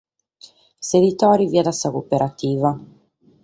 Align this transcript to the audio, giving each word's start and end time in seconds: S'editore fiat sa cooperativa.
S'editore 0.87 1.45
fiat 1.51 1.69
sa 1.79 1.93
cooperativa. 1.95 2.69